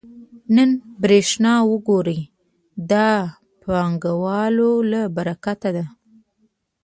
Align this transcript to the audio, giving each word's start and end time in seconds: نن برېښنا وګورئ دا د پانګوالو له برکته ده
نن 0.55 0.69
برېښنا 1.01 1.53
وګورئ 1.71 2.21
دا 2.91 3.09
د 3.27 3.31
پانګوالو 3.61 4.71
له 4.91 5.01
برکته 5.15 5.69
ده 5.75 5.85